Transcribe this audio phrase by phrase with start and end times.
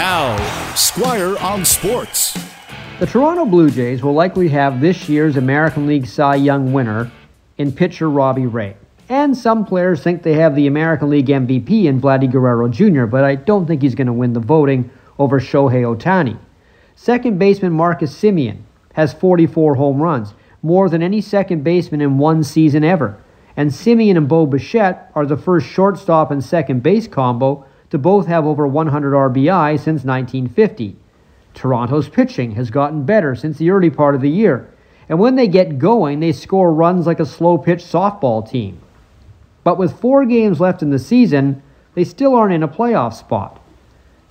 [0.00, 2.32] Now, Squire on Sports.
[3.00, 7.12] The Toronto Blue Jays will likely have this year's American League Cy Young winner
[7.58, 8.76] in pitcher Robbie Ray.
[9.10, 13.24] And some players think they have the American League MVP in Vladdy Guerrero Jr., but
[13.24, 16.38] I don't think he's going to win the voting over Shohei Ohtani.
[16.96, 18.62] Second baseman Marcus Semien
[18.94, 20.32] has 44 home runs,
[20.62, 23.22] more than any second baseman in one season ever.
[23.54, 28.26] And Semien and Bo Bichette are the first shortstop and second base combo to both
[28.26, 30.96] have over 100 RBI since 1950.
[31.54, 34.72] Toronto's pitching has gotten better since the early part of the year,
[35.08, 38.80] and when they get going, they score runs like a slow pitch softball team.
[39.64, 41.62] But with four games left in the season,
[41.94, 43.60] they still aren't in a playoff spot.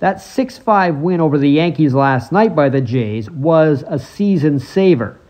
[0.00, 4.58] That 6 5 win over the Yankees last night by the Jays was a season
[4.58, 5.20] saver.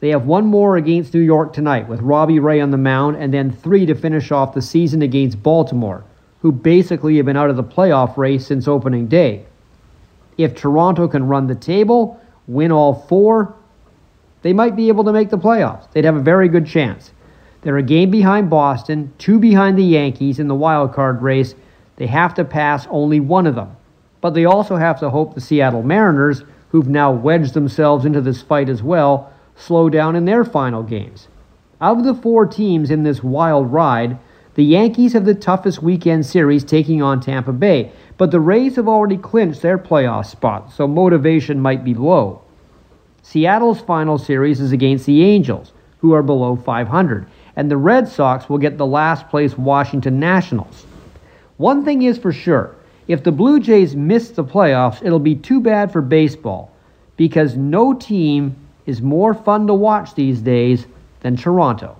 [0.00, 3.32] They have one more against New York tonight with Robbie Ray on the mound, and
[3.32, 6.04] then three to finish off the season against Baltimore,
[6.40, 9.44] who basically have been out of the playoff race since opening day.
[10.38, 13.54] If Toronto can run the table, win all four,
[14.42, 15.90] they might be able to make the playoffs.
[15.92, 17.12] They'd have a very good chance.
[17.62, 21.54] They're a game behind Boston, two behind the Yankees in the wild card race.
[21.96, 23.76] They have to pass only one of them.
[24.22, 28.40] But they also have to hope the Seattle Mariners, who've now wedged themselves into this
[28.40, 31.28] fight as well, slow down in their final games.
[31.80, 34.18] Of the four teams in this wild ride,
[34.54, 38.88] the Yankees have the toughest weekend series taking on Tampa Bay, but the Rays have
[38.88, 42.42] already clinched their playoff spot, so motivation might be low.
[43.22, 48.48] Seattle's final series is against the Angels, who are below 500, and the Red Sox
[48.48, 50.84] will get the last place Washington Nationals.
[51.56, 52.74] One thing is for sure
[53.06, 56.72] if the Blue Jays miss the playoffs, it'll be too bad for baseball
[57.16, 58.56] because no team
[58.86, 60.86] is more fun to watch these days
[61.20, 61.99] than Toronto.